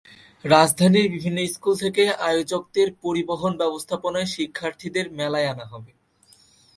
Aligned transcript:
রাজধানীর 0.45 1.07
বিভিন্ন 1.09 1.39
স্কুল 1.47 1.73
থেকে 1.83 2.03
আয়োজকদের 2.21 2.87
পরিবহন 3.03 3.51
ব্যবস্থাপনায় 3.57 4.31
শিক্ষার্থীদের 4.35 5.05
মেলায় 5.19 5.49
আনা 5.53 5.65
হবে। 5.65 5.91